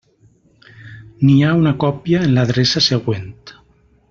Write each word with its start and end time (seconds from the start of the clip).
N'hi 1.25 1.35
ha 1.43 1.51
una 1.59 1.75
còpia 1.85 2.25
en 2.29 2.35
l'adreça 2.39 2.87
següent. 2.89 3.31